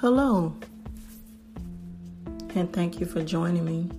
Hello, 0.00 0.56
and 2.54 2.72
thank 2.72 3.00
you 3.00 3.04
for 3.04 3.22
joining 3.22 3.66
me. 3.66 3.90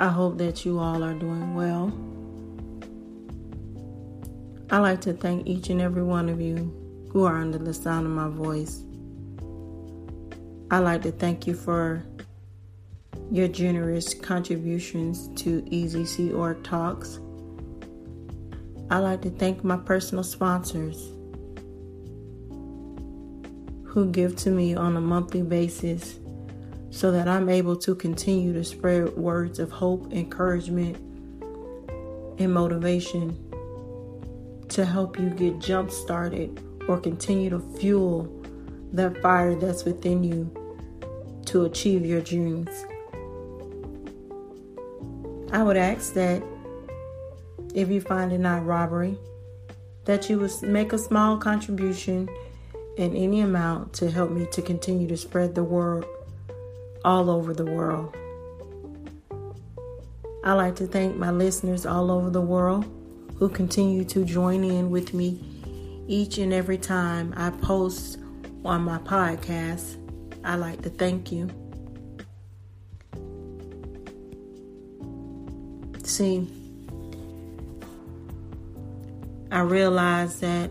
I 0.00 0.08
hope 0.08 0.36
that 0.38 0.64
you 0.64 0.80
all 0.80 1.04
are 1.04 1.14
doing 1.14 1.54
well. 1.54 1.92
I 4.68 4.78
like 4.78 5.00
to 5.02 5.12
thank 5.12 5.46
each 5.46 5.70
and 5.70 5.80
every 5.80 6.02
one 6.02 6.28
of 6.28 6.40
you 6.40 6.74
who 7.12 7.22
are 7.22 7.36
under 7.36 7.58
the 7.58 7.72
sound 7.72 8.04
of 8.04 8.10
my 8.10 8.28
voice. 8.28 8.82
I 10.72 10.80
like 10.80 11.02
to 11.02 11.12
thank 11.12 11.46
you 11.46 11.54
for 11.54 12.04
your 13.30 13.46
generous 13.46 14.12
contributions 14.12 15.28
to 15.40 15.62
EZC 15.62 16.36
Org 16.36 16.64
Talks. 16.64 17.20
I 18.90 18.98
like 18.98 19.22
to 19.22 19.30
thank 19.30 19.62
my 19.62 19.76
personal 19.76 20.24
sponsors 20.24 21.12
who 23.92 24.10
give 24.10 24.34
to 24.34 24.50
me 24.50 24.74
on 24.74 24.96
a 24.96 25.00
monthly 25.00 25.42
basis 25.42 26.18
so 26.88 27.12
that 27.12 27.28
I'm 27.28 27.50
able 27.50 27.76
to 27.76 27.94
continue 27.94 28.54
to 28.54 28.64
spread 28.64 29.14
words 29.18 29.58
of 29.58 29.70
hope, 29.70 30.10
encouragement, 30.14 30.96
and 32.38 32.52
motivation 32.54 33.36
to 34.70 34.86
help 34.86 35.18
you 35.18 35.28
get 35.28 35.58
jump 35.58 35.90
started 35.90 36.58
or 36.88 36.98
continue 36.98 37.50
to 37.50 37.60
fuel 37.78 38.24
that 38.94 39.20
fire 39.20 39.54
that's 39.54 39.84
within 39.84 40.24
you 40.24 40.50
to 41.44 41.66
achieve 41.66 42.06
your 42.06 42.22
dreams. 42.22 42.70
I 45.52 45.62
would 45.62 45.76
ask 45.76 46.14
that 46.14 46.42
if 47.74 47.90
you 47.90 48.00
find 48.00 48.32
it 48.32 48.38
not 48.38 48.64
robbery, 48.64 49.18
that 50.06 50.30
you 50.30 50.38
would 50.38 50.62
make 50.62 50.94
a 50.94 50.98
small 50.98 51.36
contribution 51.36 52.26
in 52.96 53.16
any 53.16 53.40
amount 53.40 53.92
to 53.94 54.10
help 54.10 54.30
me 54.30 54.46
to 54.52 54.62
continue 54.62 55.08
to 55.08 55.16
spread 55.16 55.54
the 55.54 55.64
word 55.64 56.04
all 57.04 57.30
over 57.30 57.54
the 57.54 57.64
world. 57.64 58.14
I 60.44 60.54
like 60.54 60.76
to 60.76 60.86
thank 60.86 61.16
my 61.16 61.30
listeners 61.30 61.86
all 61.86 62.10
over 62.10 62.28
the 62.28 62.40
world 62.40 62.84
who 63.36 63.48
continue 63.48 64.04
to 64.04 64.24
join 64.24 64.64
in 64.64 64.90
with 64.90 65.14
me 65.14 65.40
each 66.06 66.38
and 66.38 66.52
every 66.52 66.78
time 66.78 67.32
I 67.36 67.50
post 67.50 68.18
on 68.64 68.82
my 68.82 68.98
podcast. 68.98 69.96
I 70.44 70.56
like 70.56 70.82
to 70.82 70.90
thank 70.90 71.30
you. 71.30 71.48
See, 76.02 76.46
I 79.50 79.60
realize 79.60 80.40
that 80.40 80.70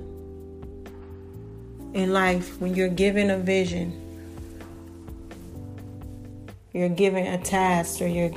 in 1.94 2.14
life, 2.14 2.60
when 2.62 2.76
you're 2.76 2.88
given 2.88 3.30
a 3.30 3.38
vision, 3.38 3.98
you're 6.74 6.90
given 6.90 7.28
a 7.28 7.38
task 7.38 8.02
or 8.02 8.08
you're 8.08 8.32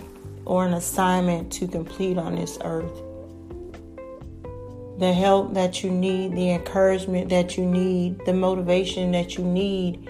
or 0.47 0.67
an 0.67 0.75
assignment 0.75 1.53
to 1.53 1.67
complete 1.67 2.19
on 2.19 2.37
this 2.37 2.59
earth. 2.65 3.01
The 4.99 5.13
help 5.13 5.55
that 5.55 5.83
you 5.83 5.91
need, 5.91 6.33
the 6.33 6.51
encouragement 6.51 7.31
that 7.31 7.57
you 7.57 7.65
need, 7.65 8.25
the 8.27 8.35
motivation 8.35 9.13
that 9.13 9.37
you 9.37 9.45
need, 9.45 10.09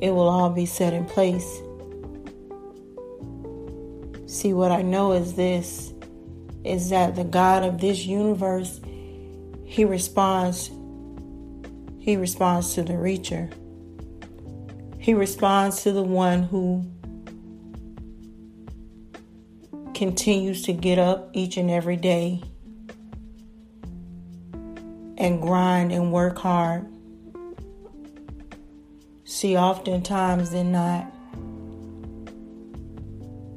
it 0.00 0.10
will 0.10 0.28
all 0.28 0.50
be 0.50 0.66
set 0.66 0.92
in 0.92 1.06
place. 1.06 1.62
See, 4.26 4.52
what 4.52 4.70
I 4.70 4.82
know 4.82 5.12
is 5.12 5.34
this 5.34 5.92
is 6.64 6.90
that 6.90 7.16
the 7.16 7.24
God 7.24 7.64
of 7.64 7.80
this 7.80 8.04
universe, 8.04 8.80
He 9.72 9.86
responds. 9.86 10.70
He 11.98 12.18
responds 12.18 12.74
to 12.74 12.82
the 12.82 12.92
reacher. 12.92 13.50
He 14.98 15.14
responds 15.14 15.82
to 15.84 15.92
the 15.92 16.02
one 16.02 16.42
who 16.42 16.84
continues 19.94 20.60
to 20.64 20.74
get 20.74 20.98
up 20.98 21.30
each 21.32 21.56
and 21.56 21.70
every 21.70 21.96
day 21.96 22.42
and 25.16 25.40
grind 25.40 25.90
and 25.90 26.12
work 26.12 26.36
hard. 26.36 26.86
See, 29.24 29.56
oftentimes 29.56 30.50
than 30.50 30.70
not, 30.70 31.10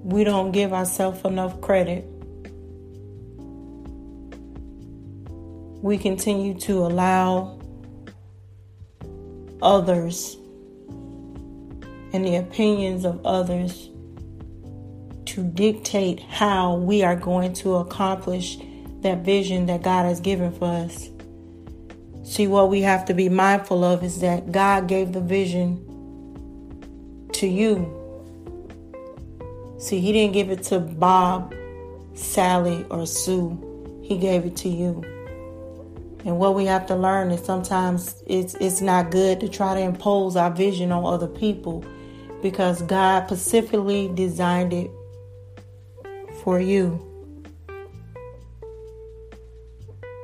we 0.01 0.23
don't 0.23 0.53
give 0.53 0.71
ourselves 0.71 1.25
enough 1.25 1.59
credit. 1.59 2.09
We 5.85 5.99
continue 5.99 6.55
to 6.61 6.79
allow 6.79 7.59
others 9.61 10.35
and 12.11 12.25
the 12.25 12.37
opinions 12.37 13.05
of 13.05 13.23
others 13.23 13.91
to 15.27 15.43
dictate 15.43 16.21
how 16.21 16.77
we 16.77 17.03
are 17.03 17.15
going 17.15 17.53
to 17.53 17.75
accomplish 17.75 18.57
that 19.01 19.19
vision 19.19 19.67
that 19.67 19.83
God 19.83 20.05
has 20.05 20.19
given 20.19 20.51
for 20.53 20.65
us. 20.65 21.11
See, 22.23 22.47
what 22.47 22.71
we 22.71 22.81
have 22.81 23.05
to 23.05 23.13
be 23.13 23.29
mindful 23.29 23.83
of 23.83 24.03
is 24.03 24.21
that 24.21 24.51
God 24.51 24.87
gave 24.87 25.13
the 25.13 25.21
vision 25.21 25.77
to 27.33 27.45
you. 27.45 27.85
See, 29.77 29.99
He 29.99 30.11
didn't 30.13 30.33
give 30.33 30.49
it 30.49 30.63
to 30.63 30.79
Bob, 30.79 31.53
Sally, 32.15 32.83
or 32.89 33.05
Sue, 33.05 34.01
He 34.01 34.17
gave 34.17 34.45
it 34.45 34.55
to 34.55 34.69
you. 34.69 35.14
And 36.25 36.39
what 36.39 36.55
we 36.55 36.65
have 36.65 36.87
to 36.87 36.95
learn 36.95 37.29
is 37.29 37.45
sometimes 37.45 38.23
it's 38.25 38.55
it's 38.55 38.81
not 38.81 39.11
good 39.11 39.39
to 39.41 39.47
try 39.47 39.75
to 39.75 39.79
impose 39.79 40.35
our 40.35 40.49
vision 40.49 40.91
on 40.91 41.05
other 41.05 41.27
people 41.27 41.85
because 42.41 42.81
God 42.81 43.27
specifically 43.27 44.09
designed 44.11 44.73
it 44.73 44.89
for 46.43 46.59
you. 46.59 46.99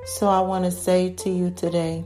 So 0.06 0.28
I 0.28 0.40
want 0.40 0.66
to 0.66 0.72
say 0.72 1.12
to 1.14 1.30
you 1.30 1.52
today 1.52 2.04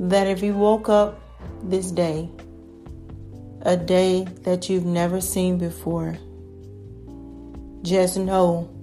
that 0.00 0.26
if 0.26 0.42
you 0.42 0.54
woke 0.54 0.88
up 0.88 1.20
this 1.62 1.92
day, 1.92 2.28
a 3.62 3.76
day 3.76 4.26
that 4.42 4.68
you've 4.68 4.84
never 4.84 5.20
seen 5.20 5.56
before, 5.56 6.18
just 7.82 8.16
know 8.16 8.73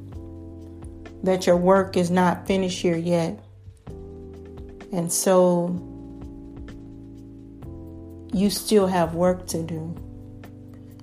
that 1.24 1.46
your 1.46 1.58
work 1.58 1.98
is 1.98 2.10
not 2.10 2.48
finished 2.48 2.82
here 2.82 2.98
yet. 2.98 3.40
And 4.92 5.12
so 5.12 5.70
you 8.34 8.50
still 8.50 8.88
have 8.88 9.14
work 9.14 9.48
to 9.48 9.64
do. 9.64 9.96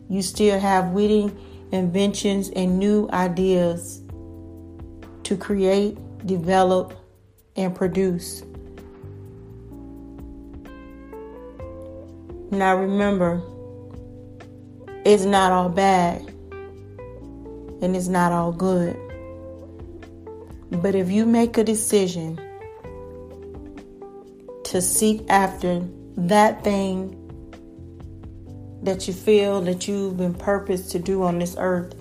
You 0.08 0.22
still 0.22 0.58
have 0.58 0.88
witty 0.88 1.30
inventions 1.72 2.50
and 2.50 2.78
new 2.78 3.08
ideas 3.10 4.02
to 5.24 5.36
create, 5.36 5.98
develop, 6.26 6.94
and 7.56 7.74
produce. 7.74 8.42
Now 12.50 12.76
remember, 12.76 13.42
it's 15.04 15.24
not 15.24 15.52
all 15.52 15.68
bad 15.68 16.22
and 17.82 17.94
it's 17.94 18.08
not 18.08 18.32
all 18.32 18.52
good. 18.52 18.96
But 20.70 20.94
if 20.94 21.10
you 21.10 21.24
make 21.24 21.56
a 21.56 21.64
decision 21.64 22.38
to 24.64 24.82
seek 24.82 25.24
after 25.30 25.82
that 26.16 26.62
thing 26.62 27.14
that 28.82 29.08
you 29.08 29.14
feel 29.14 29.62
that 29.62 29.88
you've 29.88 30.18
been 30.18 30.34
purposed 30.34 30.90
to 30.90 30.98
do 30.98 31.22
on 31.22 31.38
this 31.38 31.56
earth, 31.58 31.94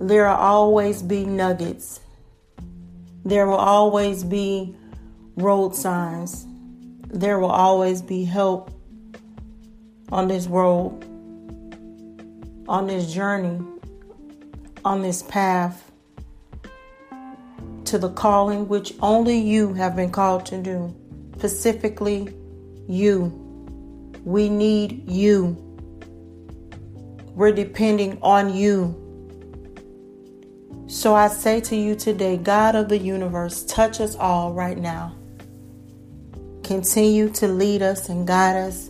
there 0.00 0.28
will 0.28 0.36
always 0.36 1.02
be 1.02 1.24
nuggets. 1.24 2.00
There 3.24 3.46
will 3.46 3.54
always 3.54 4.22
be 4.22 4.76
road 5.36 5.74
signs. 5.74 6.46
There 7.08 7.40
will 7.40 7.50
always 7.50 8.00
be 8.00 8.24
help 8.24 8.70
on 10.10 10.28
this 10.28 10.46
road, 10.46 11.02
on 12.68 12.86
this 12.86 13.12
journey 13.12 13.60
on 14.84 15.02
this 15.02 15.22
path 15.22 15.90
to 17.84 17.98
the 17.98 18.10
calling 18.10 18.68
which 18.68 18.94
only 19.00 19.38
you 19.38 19.74
have 19.74 19.94
been 19.94 20.10
called 20.10 20.46
to 20.46 20.58
do. 20.62 20.94
Specifically, 21.36 22.34
you. 22.88 23.38
We 24.24 24.48
need 24.48 25.08
you. 25.10 25.56
We're 27.34 27.52
depending 27.52 28.18
on 28.22 28.54
you. 28.54 28.98
So 30.86 31.14
I 31.14 31.28
say 31.28 31.60
to 31.62 31.76
you 31.76 31.94
today, 31.94 32.36
God 32.36 32.74
of 32.74 32.88
the 32.88 32.98
universe, 32.98 33.64
touch 33.64 34.00
us 34.00 34.14
all 34.16 34.52
right 34.52 34.76
now. 34.76 35.16
Continue 36.62 37.30
to 37.30 37.48
lead 37.48 37.82
us 37.82 38.08
and 38.08 38.26
guide 38.26 38.56
us 38.56 38.88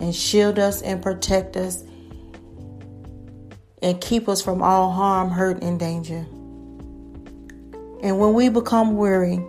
and 0.00 0.14
shield 0.14 0.58
us 0.58 0.82
and 0.82 1.02
protect 1.02 1.56
us 1.56 1.84
and 3.84 4.00
keep 4.00 4.30
us 4.30 4.40
from 4.40 4.62
all 4.62 4.90
harm, 4.90 5.28
hurt, 5.28 5.62
and 5.62 5.78
danger. 5.78 6.26
And 8.02 8.18
when 8.18 8.32
we 8.32 8.48
become 8.48 8.96
weary, 8.96 9.44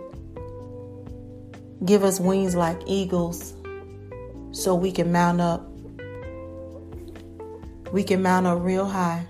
give 1.86 2.04
us 2.04 2.20
wings 2.20 2.54
like 2.54 2.78
eagles 2.86 3.54
so 4.52 4.74
we 4.74 4.92
can 4.92 5.10
mount 5.10 5.40
up. 5.40 5.66
We 7.92 8.04
can 8.04 8.20
mount 8.20 8.46
up 8.46 8.58
real 8.60 8.84
high 8.84 9.26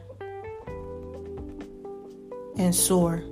and 2.57 2.75
soar. 2.75 3.23